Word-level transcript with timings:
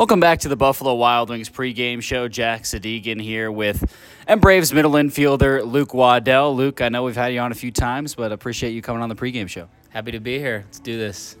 Welcome 0.00 0.18
back 0.18 0.38
to 0.40 0.48
the 0.48 0.56
Buffalo 0.56 0.94
Wild 0.94 1.28
Wings 1.28 1.50
pregame 1.50 2.02
show. 2.02 2.26
Jack 2.26 2.62
Sadegan 2.62 3.20
here 3.20 3.52
with 3.52 3.94
M 4.26 4.40
Braves 4.40 4.72
middle 4.72 4.92
infielder 4.92 5.62
Luke 5.62 5.92
Waddell. 5.92 6.56
Luke, 6.56 6.80
I 6.80 6.88
know 6.88 7.02
we've 7.02 7.14
had 7.14 7.34
you 7.34 7.40
on 7.40 7.52
a 7.52 7.54
few 7.54 7.70
times, 7.70 8.14
but 8.14 8.32
appreciate 8.32 8.70
you 8.70 8.80
coming 8.80 9.02
on 9.02 9.10
the 9.10 9.14
pregame 9.14 9.46
show. 9.46 9.68
Happy 9.90 10.12
to 10.12 10.18
be 10.18 10.38
here. 10.38 10.62
Let's 10.64 10.80
do 10.80 10.96
this. 10.96 11.36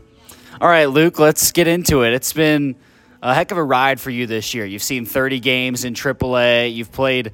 All 0.60 0.68
right, 0.68 0.84
Luke, 0.84 1.18
let's 1.18 1.52
get 1.52 1.68
into 1.68 2.02
it. 2.02 2.12
It's 2.12 2.34
been 2.34 2.76
a 3.22 3.32
heck 3.32 3.50
of 3.50 3.56
a 3.56 3.64
ride 3.64 3.98
for 3.98 4.10
you 4.10 4.26
this 4.26 4.52
year. 4.52 4.66
You've 4.66 4.82
seen 4.82 5.06
30 5.06 5.40
games 5.40 5.86
in 5.86 5.94
AAA. 5.94 6.74
You've 6.74 6.92
played 6.92 7.32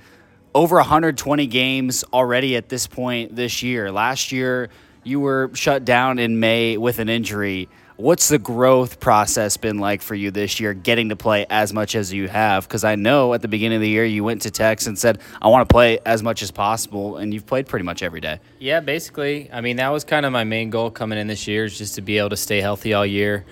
over 0.55 0.77
120 0.77 1.49
games 1.49 2.05
already 2.13 2.55
at 2.55 2.69
this 2.69 2.87
point 2.87 3.35
this 3.35 3.65
year. 3.65 3.91
Last 3.91 4.31
year, 4.31 4.69
you 5.03 5.19
were 5.19 5.51
shut 5.55 5.85
down 5.85 6.21
in 6.21 6.39
May 6.39 6.77
with 6.77 7.01
an 7.01 7.09
injury. 7.09 7.69
What's 7.99 8.29
the 8.29 8.39
growth 8.39 9.01
process 9.01 9.57
been 9.57 9.79
like 9.79 10.03
for 10.03 10.15
you 10.15 10.31
this 10.31 10.61
year, 10.61 10.75
getting 10.75 11.09
to 11.09 11.17
play 11.17 11.47
as 11.49 11.73
much 11.73 11.95
as 11.95 12.13
you 12.13 12.29
have? 12.29 12.69
Because 12.69 12.85
I 12.85 12.95
know 12.95 13.33
at 13.33 13.41
the 13.41 13.49
beginning 13.49 13.77
of 13.77 13.81
the 13.81 13.89
year 13.89 14.05
you 14.05 14.23
went 14.23 14.43
to 14.43 14.51
Tex 14.51 14.87
and 14.87 14.99
said, 14.99 15.19
I 15.41 15.49
want 15.49 15.67
to 15.67 15.73
play 15.73 15.99
as 16.05 16.23
much 16.23 16.43
as 16.43 16.51
possible, 16.51 17.17
and 17.17 17.33
you've 17.33 17.47
played 17.47 17.67
pretty 17.67 17.85
much 17.87 18.03
every 18.03 18.21
day. 18.21 18.39
Yeah, 18.59 18.81
basically. 18.81 19.51
I 19.51 19.63
mean, 19.63 19.77
that 19.77 19.89
was 19.89 20.05
kind 20.05 20.27
of 20.27 20.33
my 20.33 20.45
main 20.45 20.69
goal 20.69 20.91
coming 20.91 21.19
in 21.19 21.27
this 21.27 21.47
year 21.47 21.65
is 21.65 21.79
just 21.79 21.95
to 21.95 22.03
be 22.03 22.19
able 22.19 22.29
to 22.31 22.37
stay 22.37 22.61
healthy 22.61 22.93
all 22.93 23.07
year. 23.07 23.47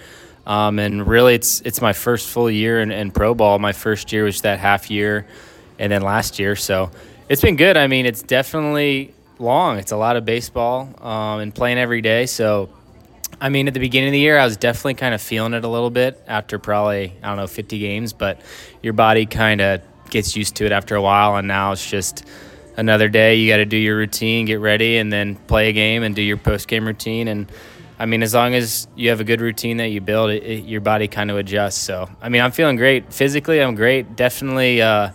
Um, 0.47 0.79
and 0.79 1.07
really, 1.07 1.35
it's 1.35 1.63
it's 1.63 1.81
my 1.81 1.95
first 1.95 2.29
full 2.29 2.51
year 2.51 2.83
in, 2.83 2.91
in 2.91 3.13
pro 3.13 3.35
ball. 3.35 3.59
My 3.59 3.73
first 3.73 4.13
year 4.13 4.25
was 4.25 4.43
that 4.43 4.59
half 4.59 4.91
year, 4.91 5.27
and 5.79 5.91
then 5.91 6.03
last 6.03 6.39
year. 6.39 6.55
So 6.55 6.91
it's 7.31 7.41
been 7.41 7.57
good. 7.57 7.79
I 7.79 7.87
mean, 7.87 8.05
it's 8.05 8.21
definitely 8.21 9.15
long. 9.39 9.79
It's 9.79 9.93
a 9.93 9.97
lot 9.97 10.17
of 10.17 10.27
baseball 10.27 10.95
um, 11.01 11.41
and 11.41 11.55
playing 11.55 11.79
every 11.79 12.03
day. 12.03 12.27
So 12.27 12.69
I 13.41 13.49
mean, 13.49 13.69
at 13.69 13.75
the 13.75 13.81
beginning 13.81 14.09
of 14.09 14.13
the 14.13 14.21
year, 14.21 14.39
I 14.39 14.45
was 14.45 14.57
definitely 14.57 14.95
kind 14.95 15.15
of 15.15 15.21
feeling 15.21 15.55
it 15.55 15.65
a 15.65 15.69
little 15.69 15.91
bit 15.91 16.23
after 16.27 16.59
probably, 16.59 17.15
I 17.23 17.29
don't 17.29 17.37
know, 17.37 17.47
50 17.47 17.79
games, 17.79 18.13
but 18.13 18.41
your 18.83 18.93
body 18.93 19.27
kind 19.27 19.61
of 19.61 19.83
gets 20.11 20.37
used 20.37 20.57
to 20.57 20.67
it 20.67 20.73
after 20.73 20.95
a 20.95 21.03
while. 21.03 21.37
And 21.37 21.49
now 21.49 21.73
it's 21.73 21.89
just 21.89 22.25
another 22.77 23.09
day. 23.09 23.37
You 23.37 23.51
got 23.51 23.59
to 23.59 23.65
do 23.65 23.77
your 23.77 23.97
routine, 23.97 24.47
get 24.47 24.61
ready, 24.61 24.99
and 24.99 25.13
then 25.13 25.35
play 25.35 25.69
a 25.69 25.73
game 25.73 26.03
and 26.03 26.15
do 26.15 26.23
your 26.23 26.37
post 26.37 26.69
game 26.69 26.87
routine. 26.87 27.29
And 27.29 27.51
I 27.99 28.07
mean, 28.07 28.23
as 28.23 28.35
long 28.35 28.55
as 28.55 28.89
you 28.97 29.11
have 29.11 29.21
a 29.21 29.25
good 29.25 29.41
routine 29.41 29.79
that 29.79 29.89
you 29.89 30.01
build, 30.01 30.31
it, 30.31 30.43
it, 30.43 30.65
your 30.65 30.81
body 30.81 31.09
kind 31.09 31.31
of 31.31 31.37
adjusts. 31.37 31.79
So, 31.79 32.09
I 32.21 32.29
mean, 32.29 32.43
I'm 32.43 32.53
feeling 32.53 32.77
great. 32.77 33.13
Physically, 33.13 33.61
I'm 33.61 33.75
great. 33.75 34.17
Definitely, 34.17 34.83
uh, 34.83 35.11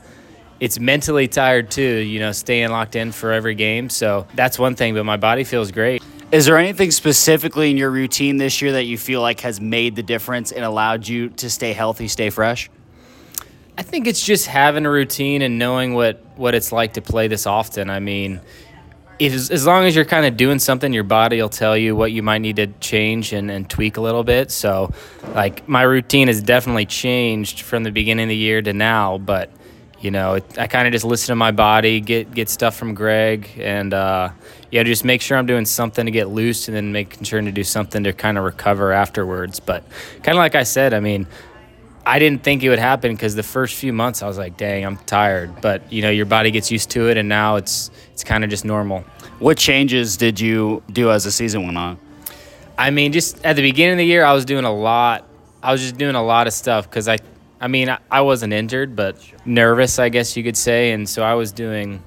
it's 0.59 0.79
mentally 0.79 1.27
tired 1.27 1.71
too, 1.71 1.81
you 1.81 2.19
know, 2.19 2.31
staying 2.31 2.69
locked 2.69 2.95
in 2.95 3.11
for 3.11 3.31
every 3.31 3.55
game. 3.55 3.89
So 3.89 4.27
that's 4.33 4.59
one 4.59 4.75
thing, 4.75 4.93
but 4.93 5.05
my 5.05 5.17
body 5.17 5.43
feels 5.45 5.71
great. 5.71 6.03
Is 6.31 6.45
there 6.45 6.57
anything 6.57 6.91
specifically 6.91 7.71
in 7.71 7.77
your 7.77 7.89
routine 7.89 8.37
this 8.37 8.61
year 8.61 8.73
that 8.73 8.83
you 8.83 8.99
feel 8.99 9.19
like 9.19 9.39
has 9.39 9.59
made 9.59 9.95
the 9.95 10.03
difference 10.03 10.51
and 10.51 10.63
allowed 10.63 11.07
you 11.07 11.29
to 11.29 11.49
stay 11.49 11.73
healthy, 11.73 12.07
stay 12.07 12.29
fresh? 12.29 12.69
I 13.79 13.81
think 13.81 14.05
it's 14.05 14.23
just 14.23 14.45
having 14.45 14.85
a 14.85 14.91
routine 14.91 15.41
and 15.41 15.57
knowing 15.57 15.95
what, 15.95 16.23
what 16.35 16.53
it's 16.53 16.71
like 16.71 16.93
to 16.93 17.01
play 17.01 17.27
this 17.27 17.47
often. 17.47 17.89
I 17.89 17.99
mean, 17.99 18.41
if, 19.17 19.33
as 19.33 19.65
long 19.65 19.85
as 19.85 19.95
you're 19.95 20.05
kind 20.05 20.27
of 20.27 20.37
doing 20.37 20.59
something, 20.59 20.93
your 20.93 21.03
body 21.03 21.41
will 21.41 21.49
tell 21.49 21.75
you 21.75 21.95
what 21.95 22.11
you 22.11 22.21
might 22.21 22.39
need 22.39 22.57
to 22.57 22.67
change 22.79 23.33
and, 23.33 23.49
and 23.49 23.67
tweak 23.67 23.97
a 23.97 24.01
little 24.01 24.23
bit. 24.23 24.51
So, 24.51 24.93
like, 25.33 25.67
my 25.67 25.81
routine 25.81 26.27
has 26.27 26.43
definitely 26.43 26.85
changed 26.85 27.61
from 27.61 27.81
the 27.81 27.91
beginning 27.91 28.25
of 28.25 28.29
the 28.29 28.37
year 28.37 28.61
to 28.61 28.71
now, 28.71 29.17
but 29.17 29.49
you 30.01 30.11
know, 30.11 30.35
it, 30.35 30.57
I 30.57 30.67
kind 30.67 30.87
of 30.87 30.93
just 30.93 31.03
listen 31.03 31.33
to 31.33 31.35
my 31.35 31.51
body, 31.51 31.99
get 31.99 32.33
get 32.33 32.49
stuff 32.49 32.75
from 32.75 32.93
Greg, 32.93 33.49
and 33.59 33.93
uh, 33.93 34.29
yeah, 34.71 34.83
just 34.83 35.03
make 35.03 35.21
sure 35.21 35.37
I'm 35.37 35.45
doing 35.45 35.65
something 35.65 36.05
to 36.05 36.11
get 36.11 36.29
loose, 36.29 36.67
and 36.67 36.77
then 36.77 36.91
making 36.91 37.23
sure 37.23 37.41
to 37.41 37.51
do 37.51 37.63
something 37.63 38.03
to 38.03 38.13
kind 38.13 38.37
of 38.37 38.43
recover 38.43 38.91
afterwards. 38.91 39.59
But 39.59 39.83
kind 40.23 40.29
of 40.29 40.37
like 40.37 40.55
I 40.55 40.63
said, 40.63 40.93
I 40.93 41.01
mean, 41.01 41.27
I 42.05 42.17
didn't 42.17 42.43
think 42.43 42.63
it 42.63 42.69
would 42.69 42.79
happen 42.79 43.13
because 43.13 43.35
the 43.35 43.43
first 43.43 43.75
few 43.75 43.91
months 43.91 44.23
I 44.23 44.27
was 44.27 44.37
like, 44.37 44.57
dang, 44.57 44.85
I'm 44.85 44.97
tired. 44.97 45.61
But 45.61 45.91
you 45.91 46.01
know, 46.01 46.09
your 46.09 46.25
body 46.25 46.49
gets 46.51 46.71
used 46.71 46.89
to 46.91 47.09
it, 47.09 47.17
and 47.17 47.27
now 47.27 47.57
it's 47.57 47.91
it's 48.13 48.23
kind 48.23 48.43
of 48.43 48.49
just 48.49 48.63
normal. 48.63 49.01
What 49.39 49.57
changes 49.57 50.17
did 50.17 50.39
you 50.39 50.81
do 50.91 51.11
as 51.11 51.25
the 51.25 51.31
season 51.31 51.65
went 51.65 51.77
on? 51.77 51.99
I 52.77 52.91
mean, 52.91 53.11
just 53.11 53.43
at 53.45 53.57
the 53.57 53.61
beginning 53.61 53.93
of 53.93 53.97
the 53.97 54.05
year, 54.05 54.23
I 54.23 54.31
was 54.31 54.45
doing 54.45 54.63
a 54.63 54.73
lot. 54.73 55.27
I 55.61 55.73
was 55.73 55.81
just 55.81 55.97
doing 55.97 56.15
a 56.15 56.23
lot 56.23 56.47
of 56.47 56.53
stuff 56.53 56.89
because 56.89 57.09
I 57.09 57.17
I 57.61 57.67
mean, 57.67 57.95
I 58.09 58.21
wasn't 58.21 58.53
injured, 58.53 58.95
but 58.95 59.17
nervous, 59.45 59.99
I 59.99 60.09
guess 60.09 60.37
you 60.37 60.43
could 60.43 60.57
say. 60.57 60.91
And 60.91 61.07
so 61.07 61.23
I 61.23 61.33
was 61.33 61.51
doing 61.51 62.01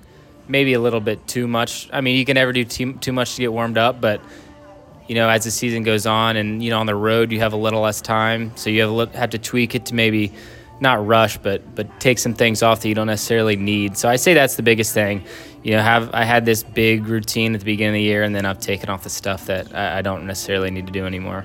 maybe 0.48 0.72
a 0.72 0.80
little 0.80 1.00
bit 1.00 1.26
too 1.26 1.46
much. 1.46 1.88
I 1.92 2.00
mean, 2.00 2.16
you 2.16 2.24
can 2.24 2.34
never 2.34 2.52
do 2.52 2.64
too, 2.64 2.94
too 2.94 3.12
much 3.12 3.36
to 3.36 3.42
get 3.42 3.52
warmed 3.52 3.78
up, 3.78 4.00
but 4.00 4.20
you 5.08 5.14
know, 5.14 5.28
as 5.28 5.44
the 5.44 5.50
season 5.50 5.82
goes 5.82 6.06
on, 6.06 6.36
and 6.36 6.62
you 6.62 6.70
know, 6.70 6.78
on 6.78 6.86
the 6.86 6.94
road, 6.94 7.32
you 7.32 7.41
have 7.41 7.52
a 7.52 7.56
little 7.56 7.80
less 7.80 8.00
time, 8.00 8.56
so 8.56 8.70
you 8.70 8.88
have 8.88 9.14
have 9.14 9.30
to 9.30 9.38
tweak 9.38 9.74
it 9.74 9.86
to 9.86 9.94
maybe 9.94 10.32
not 10.80 11.06
rush, 11.06 11.38
but 11.38 11.74
but 11.74 12.00
take 12.00 12.18
some 12.18 12.34
things 12.34 12.62
off 12.62 12.80
that 12.80 12.88
you 12.88 12.94
don't 12.94 13.08
necessarily 13.08 13.56
need. 13.56 13.96
So 13.96 14.08
I 14.08 14.16
say 14.16 14.32
that's 14.32 14.56
the 14.56 14.62
biggest 14.62 14.94
thing. 14.94 15.24
You 15.62 15.72
know, 15.72 15.82
have 15.82 16.14
I 16.14 16.24
had 16.24 16.44
this 16.44 16.62
big 16.62 17.06
routine 17.06 17.54
at 17.54 17.60
the 17.60 17.64
beginning 17.64 17.94
of 17.94 17.98
the 17.98 18.02
year, 18.04 18.22
and 18.22 18.34
then 18.34 18.46
I've 18.46 18.60
taken 18.60 18.88
off 18.88 19.02
the 19.02 19.10
stuff 19.10 19.46
that 19.46 19.74
I, 19.74 19.98
I 19.98 20.02
don't 20.02 20.26
necessarily 20.26 20.70
need 20.70 20.86
to 20.86 20.92
do 20.92 21.04
anymore. 21.04 21.44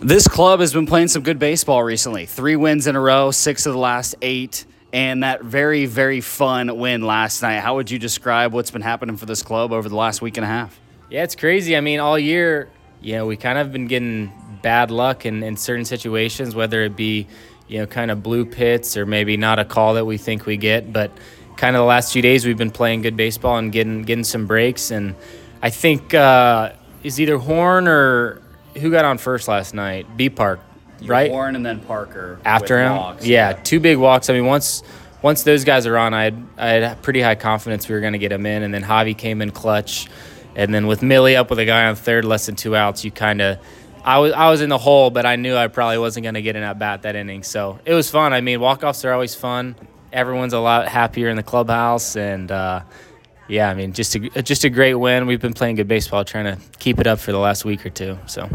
This 0.00 0.28
club 0.28 0.60
has 0.60 0.74
been 0.74 0.86
playing 0.86 1.08
some 1.08 1.22
good 1.22 1.38
baseball 1.38 1.82
recently. 1.82 2.26
Three 2.26 2.54
wins 2.54 2.86
in 2.86 2.96
a 2.96 3.00
row, 3.00 3.30
six 3.30 3.64
of 3.64 3.72
the 3.72 3.78
last 3.78 4.14
eight, 4.20 4.66
and 4.92 5.22
that 5.22 5.42
very, 5.42 5.86
very 5.86 6.20
fun 6.20 6.78
win 6.78 7.02
last 7.02 7.42
night. 7.42 7.60
How 7.60 7.76
would 7.76 7.90
you 7.90 7.98
describe 7.98 8.52
what's 8.52 8.70
been 8.70 8.82
happening 8.82 9.16
for 9.16 9.24
this 9.24 9.42
club 9.42 9.72
over 9.72 9.88
the 9.88 9.96
last 9.96 10.20
week 10.20 10.36
and 10.36 10.44
a 10.44 10.48
half? 10.48 10.78
Yeah, 11.10 11.24
it's 11.24 11.34
crazy. 11.34 11.76
I 11.76 11.80
mean, 11.80 11.98
all 11.98 12.18
year, 12.18 12.68
you 13.00 13.14
know, 13.14 13.26
we 13.26 13.38
kind 13.38 13.58
of 13.58 13.72
been 13.72 13.86
getting 13.86 14.30
bad 14.62 14.90
luck 14.90 15.24
in, 15.24 15.42
in 15.42 15.56
certain 15.56 15.86
situations, 15.86 16.54
whether 16.54 16.84
it 16.84 16.94
be, 16.94 17.26
you 17.66 17.78
know, 17.78 17.86
kind 17.86 18.10
of 18.10 18.18
bloop 18.18 18.52
hits 18.52 18.98
or 18.98 19.06
maybe 19.06 19.38
not 19.38 19.58
a 19.58 19.64
call 19.64 19.94
that 19.94 20.04
we 20.04 20.18
think 20.18 20.44
we 20.44 20.58
get. 20.58 20.92
But 20.92 21.10
kind 21.56 21.74
of 21.74 21.80
the 21.80 21.86
last 21.86 22.12
few 22.12 22.22
days, 22.22 22.44
we've 22.44 22.58
been 22.58 22.70
playing 22.70 23.00
good 23.00 23.16
baseball 23.16 23.56
and 23.56 23.72
getting 23.72 24.02
getting 24.02 24.24
some 24.24 24.46
breaks. 24.46 24.90
And 24.90 25.14
I 25.62 25.70
think 25.70 26.12
uh, 26.12 26.72
is 27.02 27.18
either 27.18 27.38
Horn 27.38 27.88
or 27.88 28.42
who 28.78 28.90
got 28.90 29.04
on 29.04 29.18
first 29.18 29.48
last 29.48 29.74
night? 29.74 30.16
B 30.16 30.30
Park, 30.30 30.60
right? 31.04 31.30
Warren 31.30 31.56
and 31.56 31.64
then 31.64 31.80
Parker 31.80 32.38
after 32.44 32.78
him. 32.78 32.96
Walks, 32.96 33.26
yeah, 33.26 33.50
yeah, 33.50 33.62
two 33.62 33.80
big 33.80 33.98
walks. 33.98 34.30
I 34.30 34.34
mean, 34.34 34.46
once 34.46 34.82
once 35.22 35.42
those 35.42 35.64
guys 35.64 35.86
are 35.86 35.96
on, 35.96 36.14
I 36.14 36.24
had 36.24 36.46
I 36.56 36.66
had 36.66 37.02
pretty 37.02 37.20
high 37.20 37.34
confidence 37.34 37.88
we 37.88 37.94
were 37.94 38.00
going 38.00 38.12
to 38.12 38.18
get 38.18 38.28
them 38.28 38.46
in, 38.46 38.62
and 38.62 38.72
then 38.72 38.82
Javi 38.82 39.16
came 39.16 39.42
in 39.42 39.50
clutch, 39.50 40.08
and 40.54 40.72
then 40.72 40.86
with 40.86 41.02
Millie 41.02 41.36
up 41.36 41.50
with 41.50 41.58
a 41.58 41.64
guy 41.64 41.86
on 41.86 41.96
third, 41.96 42.24
less 42.24 42.46
than 42.46 42.56
two 42.56 42.76
outs, 42.76 43.04
you 43.04 43.10
kind 43.10 43.40
of. 43.40 43.58
I 44.04 44.18
was 44.18 44.32
I 44.32 44.50
was 44.50 44.60
in 44.60 44.68
the 44.68 44.78
hole, 44.78 45.10
but 45.10 45.26
I 45.26 45.34
knew 45.34 45.56
I 45.56 45.66
probably 45.66 45.98
wasn't 45.98 46.22
going 46.22 46.34
to 46.34 46.42
get 46.42 46.54
an 46.54 46.62
at 46.62 46.78
bat 46.78 47.02
that 47.02 47.16
inning. 47.16 47.42
So 47.42 47.80
it 47.84 47.92
was 47.92 48.08
fun. 48.08 48.32
I 48.32 48.40
mean, 48.40 48.60
walk 48.60 48.84
offs 48.84 49.04
are 49.04 49.12
always 49.12 49.34
fun. 49.34 49.74
Everyone's 50.12 50.52
a 50.52 50.60
lot 50.60 50.86
happier 50.86 51.28
in 51.28 51.36
the 51.36 51.42
clubhouse, 51.42 52.14
and 52.14 52.52
uh, 52.52 52.82
yeah, 53.48 53.70
I 53.70 53.74
mean, 53.74 53.92
just 53.92 54.14
a 54.14 54.42
just 54.42 54.64
a 54.64 54.70
great 54.70 54.94
win. 54.94 55.26
We've 55.26 55.40
been 55.40 55.54
playing 55.54 55.76
good 55.76 55.88
baseball, 55.88 56.24
trying 56.24 56.44
to 56.44 56.60
keep 56.78 56.98
it 56.98 57.06
up 57.06 57.18
for 57.18 57.32
the 57.32 57.38
last 57.38 57.64
week 57.64 57.84
or 57.86 57.90
two. 57.90 58.18
So. 58.26 58.48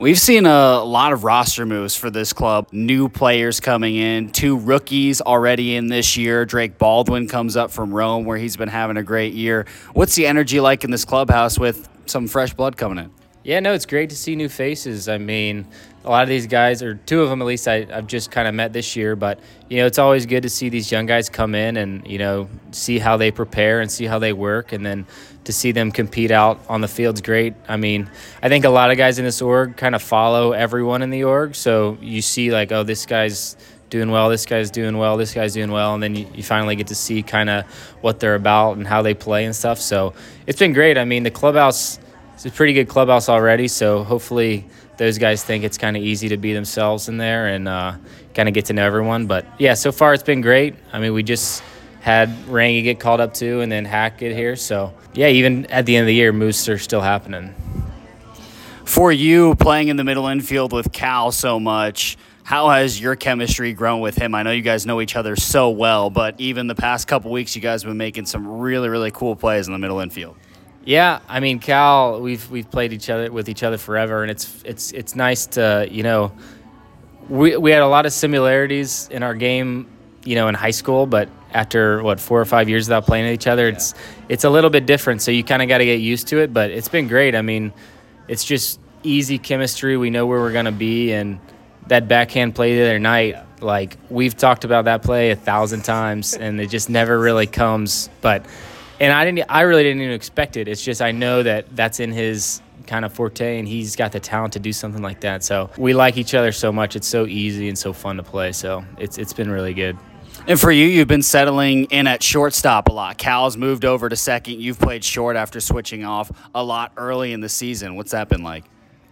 We've 0.00 0.18
seen 0.18 0.46
a 0.46 0.80
lot 0.84 1.12
of 1.12 1.24
roster 1.24 1.66
moves 1.66 1.96
for 1.96 2.08
this 2.08 2.32
club. 2.32 2.68
New 2.70 3.08
players 3.08 3.58
coming 3.58 3.96
in, 3.96 4.30
two 4.30 4.56
rookies 4.56 5.20
already 5.20 5.74
in 5.74 5.88
this 5.88 6.16
year. 6.16 6.44
Drake 6.44 6.78
Baldwin 6.78 7.26
comes 7.26 7.56
up 7.56 7.72
from 7.72 7.92
Rome, 7.92 8.24
where 8.24 8.38
he's 8.38 8.56
been 8.56 8.68
having 8.68 8.96
a 8.96 9.02
great 9.02 9.34
year. 9.34 9.66
What's 9.94 10.14
the 10.14 10.28
energy 10.28 10.60
like 10.60 10.84
in 10.84 10.92
this 10.92 11.04
clubhouse 11.04 11.58
with 11.58 11.88
some 12.06 12.28
fresh 12.28 12.54
blood 12.54 12.76
coming 12.76 13.06
in? 13.06 13.10
Yeah, 13.48 13.60
no, 13.60 13.72
it's 13.72 13.86
great 13.86 14.10
to 14.10 14.16
see 14.16 14.36
new 14.36 14.50
faces. 14.50 15.08
I 15.08 15.16
mean, 15.16 15.66
a 16.04 16.10
lot 16.10 16.22
of 16.22 16.28
these 16.28 16.46
guys, 16.46 16.82
or 16.82 16.96
two 16.96 17.22
of 17.22 17.30
them 17.30 17.40
at 17.40 17.46
least, 17.46 17.66
I, 17.66 17.86
have 17.86 18.06
just 18.06 18.30
kind 18.30 18.46
of 18.46 18.52
met 18.54 18.74
this 18.74 18.94
year. 18.94 19.16
But 19.16 19.40
you 19.70 19.78
know, 19.78 19.86
it's 19.86 19.98
always 19.98 20.26
good 20.26 20.42
to 20.42 20.50
see 20.50 20.68
these 20.68 20.92
young 20.92 21.06
guys 21.06 21.30
come 21.30 21.54
in 21.54 21.78
and 21.78 22.06
you 22.06 22.18
know 22.18 22.50
see 22.72 22.98
how 22.98 23.16
they 23.16 23.30
prepare 23.30 23.80
and 23.80 23.90
see 23.90 24.04
how 24.04 24.18
they 24.18 24.34
work, 24.34 24.72
and 24.72 24.84
then 24.84 25.06
to 25.44 25.52
see 25.54 25.72
them 25.72 25.92
compete 25.92 26.30
out 26.30 26.60
on 26.68 26.82
the 26.82 26.88
field's 26.88 27.22
great. 27.22 27.54
I 27.66 27.78
mean, 27.78 28.10
I 28.42 28.50
think 28.50 28.66
a 28.66 28.68
lot 28.68 28.90
of 28.90 28.98
guys 28.98 29.18
in 29.18 29.24
this 29.24 29.40
org 29.40 29.78
kind 29.78 29.94
of 29.94 30.02
follow 30.02 30.52
everyone 30.52 31.00
in 31.00 31.08
the 31.08 31.24
org, 31.24 31.54
so 31.54 31.96
you 32.02 32.20
see 32.20 32.52
like, 32.52 32.70
oh, 32.70 32.82
this 32.82 33.06
guy's 33.06 33.56
doing 33.88 34.10
well, 34.10 34.28
this 34.28 34.44
guy's 34.44 34.70
doing 34.70 34.98
well, 34.98 35.16
this 35.16 35.32
guy's 35.32 35.54
doing 35.54 35.72
well, 35.72 35.94
and 35.94 36.02
then 36.02 36.14
you, 36.14 36.26
you 36.34 36.42
finally 36.42 36.76
get 36.76 36.88
to 36.88 36.94
see 36.94 37.22
kind 37.22 37.48
of 37.48 37.64
what 38.02 38.20
they're 38.20 38.34
about 38.34 38.76
and 38.76 38.86
how 38.86 39.00
they 39.00 39.14
play 39.14 39.46
and 39.46 39.56
stuff. 39.56 39.80
So 39.80 40.12
it's 40.46 40.58
been 40.58 40.74
great. 40.74 40.98
I 40.98 41.06
mean, 41.06 41.22
the 41.22 41.30
clubhouse. 41.30 41.98
It's 42.38 42.46
a 42.46 42.52
pretty 42.52 42.72
good 42.72 42.86
clubhouse 42.86 43.28
already, 43.28 43.66
so 43.66 44.04
hopefully 44.04 44.64
those 44.96 45.18
guys 45.18 45.42
think 45.42 45.64
it's 45.64 45.76
kind 45.76 45.96
of 45.96 46.04
easy 46.04 46.28
to 46.28 46.36
be 46.36 46.52
themselves 46.52 47.08
in 47.08 47.16
there 47.16 47.48
and 47.48 47.66
uh, 47.66 47.96
kind 48.32 48.48
of 48.48 48.54
get 48.54 48.66
to 48.66 48.72
know 48.72 48.86
everyone. 48.86 49.26
But 49.26 49.44
yeah, 49.58 49.74
so 49.74 49.90
far 49.90 50.14
it's 50.14 50.22
been 50.22 50.40
great. 50.40 50.76
I 50.92 51.00
mean, 51.00 51.14
we 51.14 51.24
just 51.24 51.64
had 52.00 52.30
Rangy 52.46 52.82
get 52.82 53.00
called 53.00 53.18
up 53.18 53.34
too, 53.34 53.60
and 53.60 53.72
then 53.72 53.84
Hack 53.84 54.18
get 54.18 54.36
here. 54.36 54.54
So 54.54 54.94
yeah, 55.14 55.26
even 55.26 55.66
at 55.66 55.84
the 55.84 55.96
end 55.96 56.02
of 56.04 56.06
the 56.06 56.14
year, 56.14 56.32
moves 56.32 56.68
are 56.68 56.78
still 56.78 57.00
happening. 57.00 57.56
For 58.84 59.10
you 59.10 59.56
playing 59.56 59.88
in 59.88 59.96
the 59.96 60.04
middle 60.04 60.28
infield 60.28 60.72
with 60.72 60.92
Cal 60.92 61.32
so 61.32 61.58
much, 61.58 62.16
how 62.44 62.68
has 62.68 63.00
your 63.00 63.16
chemistry 63.16 63.72
grown 63.72 64.00
with 64.00 64.14
him? 64.14 64.36
I 64.36 64.44
know 64.44 64.52
you 64.52 64.62
guys 64.62 64.86
know 64.86 65.00
each 65.00 65.16
other 65.16 65.34
so 65.34 65.70
well, 65.70 66.08
but 66.08 66.36
even 66.38 66.68
the 66.68 66.76
past 66.76 67.08
couple 67.08 67.32
weeks, 67.32 67.56
you 67.56 67.62
guys 67.62 67.82
have 67.82 67.90
been 67.90 67.98
making 67.98 68.26
some 68.26 68.60
really, 68.60 68.88
really 68.88 69.10
cool 69.10 69.34
plays 69.34 69.66
in 69.66 69.72
the 69.72 69.78
middle 69.80 69.98
infield. 69.98 70.36
Yeah, 70.88 71.20
I 71.28 71.40
mean 71.40 71.58
Cal, 71.58 72.18
we've 72.18 72.50
we've 72.50 72.70
played 72.70 72.94
each 72.94 73.10
other 73.10 73.30
with 73.30 73.50
each 73.50 73.62
other 73.62 73.76
forever, 73.76 74.22
and 74.22 74.30
it's 74.30 74.62
it's 74.64 74.90
it's 74.92 75.14
nice 75.14 75.44
to 75.48 75.86
you 75.90 76.02
know 76.02 76.32
we 77.28 77.58
we 77.58 77.72
had 77.72 77.82
a 77.82 77.86
lot 77.86 78.06
of 78.06 78.12
similarities 78.14 79.06
in 79.10 79.22
our 79.22 79.34
game, 79.34 79.86
you 80.24 80.34
know, 80.34 80.48
in 80.48 80.54
high 80.54 80.70
school, 80.70 81.04
but 81.04 81.28
after 81.52 82.02
what 82.02 82.18
four 82.18 82.40
or 82.40 82.46
five 82.46 82.70
years 82.70 82.88
without 82.88 83.04
playing 83.04 83.30
each 83.30 83.46
other, 83.46 83.68
it's 83.68 83.92
it's 84.30 84.44
a 84.44 84.48
little 84.48 84.70
bit 84.70 84.86
different. 84.86 85.20
So 85.20 85.30
you 85.30 85.44
kind 85.44 85.60
of 85.60 85.68
got 85.68 85.76
to 85.76 85.84
get 85.84 86.00
used 86.00 86.26
to 86.28 86.38
it. 86.38 86.54
But 86.54 86.70
it's 86.70 86.88
been 86.88 87.06
great. 87.06 87.34
I 87.34 87.42
mean, 87.42 87.74
it's 88.26 88.42
just 88.42 88.80
easy 89.02 89.36
chemistry. 89.36 89.98
We 89.98 90.08
know 90.08 90.24
where 90.24 90.40
we're 90.40 90.54
gonna 90.54 90.72
be, 90.72 91.12
and 91.12 91.38
that 91.88 92.08
backhand 92.08 92.54
play 92.54 92.76
the 92.76 92.84
other 92.84 92.98
night, 92.98 93.36
like 93.60 93.98
we've 94.08 94.34
talked 94.34 94.64
about 94.64 94.86
that 94.86 95.02
play 95.02 95.32
a 95.32 95.36
thousand 95.36 95.82
times, 95.82 96.32
and 96.32 96.58
it 96.58 96.70
just 96.70 96.88
never 96.88 97.20
really 97.20 97.46
comes. 97.46 98.08
But 98.22 98.46
and 99.00 99.12
I 99.12 99.24
didn't, 99.24 99.46
I 99.48 99.62
really 99.62 99.82
didn't 99.82 100.02
even 100.02 100.14
expect 100.14 100.56
it. 100.56 100.68
It's 100.68 100.82
just 100.82 101.00
I 101.02 101.12
know 101.12 101.42
that 101.42 101.74
that's 101.76 102.00
in 102.00 102.12
his 102.12 102.60
kind 102.86 103.04
of 103.04 103.12
forte, 103.12 103.58
and 103.58 103.68
he's 103.68 103.96
got 103.96 104.12
the 104.12 104.20
talent 104.20 104.54
to 104.54 104.58
do 104.58 104.72
something 104.72 105.02
like 105.02 105.20
that. 105.20 105.44
So 105.44 105.70
we 105.76 105.94
like 105.94 106.16
each 106.16 106.34
other 106.34 106.52
so 106.52 106.72
much. 106.72 106.96
It's 106.96 107.06
so 107.06 107.26
easy 107.26 107.68
and 107.68 107.78
so 107.78 107.92
fun 107.92 108.16
to 108.16 108.22
play. 108.22 108.52
So 108.52 108.84
it's 108.98 109.18
it's 109.18 109.32
been 109.32 109.50
really 109.50 109.74
good. 109.74 109.96
And 110.46 110.58
for 110.58 110.70
you, 110.70 110.86
you've 110.86 111.08
been 111.08 111.22
settling 111.22 111.84
in 111.86 112.06
at 112.06 112.22
shortstop 112.22 112.88
a 112.88 112.92
lot. 112.92 113.18
Cal's 113.18 113.56
moved 113.56 113.84
over 113.84 114.08
to 114.08 114.16
second. 114.16 114.60
You've 114.60 114.78
played 114.78 115.04
short 115.04 115.36
after 115.36 115.60
switching 115.60 116.04
off 116.04 116.30
a 116.54 116.64
lot 116.64 116.92
early 116.96 117.32
in 117.32 117.40
the 117.40 117.50
season. 117.50 117.96
What's 117.96 118.12
that 118.12 118.30
been 118.30 118.42
like? 118.42 118.64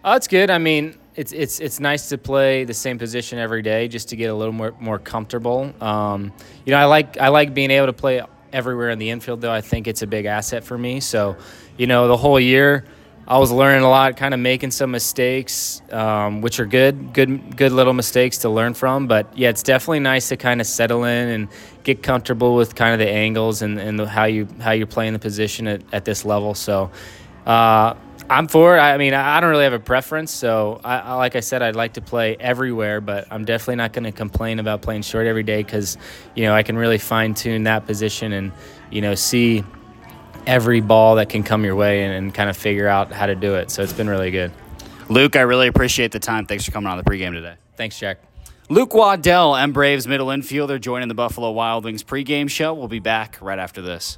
Oh, 0.03 0.13
it's 0.13 0.27
good. 0.27 0.49
I 0.49 0.57
mean, 0.57 0.95
it's 1.15 1.33
it's 1.33 1.59
it's 1.59 1.79
nice 1.79 2.09
to 2.09 2.17
play 2.17 2.63
the 2.63 2.73
same 2.73 2.97
position 2.97 3.39
every 3.39 3.61
day 3.61 3.87
just 3.87 4.09
to 4.09 4.15
get 4.15 4.27
a 4.27 4.33
little 4.33 4.53
more 4.53 4.73
more 4.79 4.99
comfortable. 4.99 5.73
Um, 5.81 6.31
you 6.65 6.71
know, 6.71 6.77
I 6.77 6.85
like 6.85 7.17
I 7.17 7.27
like 7.27 7.53
being 7.53 7.71
able 7.71 7.87
to 7.87 7.93
play 7.93 8.21
everywhere 8.53 8.89
in 8.89 8.99
the 8.99 9.09
infield, 9.09 9.41
though. 9.41 9.51
I 9.51 9.61
think 9.61 9.87
it's 9.87 10.01
a 10.01 10.07
big 10.07 10.25
asset 10.25 10.63
for 10.63 10.77
me. 10.77 10.99
So, 10.99 11.37
you 11.77 11.87
know, 11.87 12.07
the 12.07 12.17
whole 12.17 12.39
year 12.39 12.85
I 13.29 13.39
was 13.39 13.51
learning 13.51 13.83
a 13.83 13.89
lot, 13.89 14.15
kind 14.15 14.33
of 14.33 14.39
making 14.39 14.71
some 14.71 14.89
mistakes, 14.91 15.81
um, 15.91 16.39
which 16.39 16.61
are 16.61 16.65
good, 16.65 17.11
good, 17.11 17.57
good 17.57 17.73
little 17.73 17.91
mistakes 17.91 18.37
to 18.39 18.49
learn 18.49 18.73
from. 18.73 19.07
But 19.07 19.37
yeah, 19.37 19.49
it's 19.49 19.63
definitely 19.63 19.99
nice 19.99 20.29
to 20.29 20.37
kind 20.37 20.61
of 20.61 20.67
settle 20.67 21.03
in 21.03 21.27
and 21.27 21.49
get 21.83 22.01
comfortable 22.01 22.55
with 22.55 22.75
kind 22.75 22.93
of 22.93 22.99
the 23.05 23.11
angles 23.11 23.61
and, 23.61 23.79
and 23.79 23.99
the, 23.99 24.07
how 24.07 24.23
you 24.25 24.47
how 24.61 24.71
you're 24.71 24.87
playing 24.87 25.11
the 25.11 25.19
position 25.19 25.67
at, 25.67 25.81
at 25.91 26.05
this 26.05 26.23
level. 26.23 26.53
So 26.53 26.89
uh, 27.45 27.95
I'm 28.29 28.47
for 28.47 28.75
it. 28.75 28.79
I 28.79 28.97
mean, 28.97 29.13
I 29.13 29.39
don't 29.39 29.49
really 29.49 29.63
have 29.63 29.73
a 29.73 29.79
preference. 29.79 30.31
So 30.31 30.81
I, 30.83 30.97
I, 30.97 31.13
like 31.13 31.35
I 31.35 31.39
said, 31.39 31.61
I'd 31.61 31.77
like 31.77 31.93
to 31.93 32.01
play 32.01 32.35
everywhere, 32.39 32.99
but 32.99 33.27
I'm 33.31 33.45
definitely 33.45 33.77
not 33.77 33.93
going 33.93 34.03
to 34.03 34.11
complain 34.11 34.59
about 34.59 34.81
playing 34.81 35.03
short 35.03 35.27
every 35.27 35.43
day 35.43 35.63
because 35.63 35.97
you 36.35 36.43
know 36.43 36.53
I 36.53 36.63
can 36.63 36.77
really 36.77 36.97
fine 36.97 37.33
tune 37.33 37.63
that 37.63 37.85
position 37.85 38.33
and 38.33 38.51
you 38.91 39.01
know 39.01 39.15
see 39.15 39.63
every 40.45 40.81
ball 40.81 41.15
that 41.15 41.29
can 41.29 41.43
come 41.43 41.63
your 41.63 41.75
way 41.75 42.03
and, 42.03 42.13
and 42.13 42.33
kind 42.33 42.49
of 42.49 42.57
figure 42.57 42.87
out 42.87 43.11
how 43.11 43.27
to 43.27 43.35
do 43.35 43.55
it. 43.55 43.71
So 43.71 43.81
it's 43.81 43.93
been 43.93 44.09
really 44.09 44.31
good. 44.31 44.51
Luke, 45.09 45.37
I 45.37 45.41
really 45.41 45.67
appreciate 45.67 46.11
the 46.11 46.19
time. 46.19 46.45
Thanks 46.45 46.65
for 46.65 46.71
coming 46.71 46.89
on 46.89 46.97
the 46.97 47.03
pregame 47.03 47.31
today. 47.31 47.55
Thanks, 47.77 47.97
Jack. 47.97 48.19
Luke 48.69 48.93
Waddell, 48.93 49.55
M 49.55 49.71
Braves 49.71 50.05
middle 50.05 50.27
infielder, 50.27 50.81
joining 50.81 51.07
the 51.07 51.13
Buffalo 51.13 51.51
Wild 51.51 51.85
Wings 51.85 52.03
pregame 52.03 52.49
show. 52.49 52.73
We'll 52.73 52.89
be 52.89 52.99
back 52.99 53.37
right 53.41 53.59
after 53.59 53.81
this. 53.81 54.17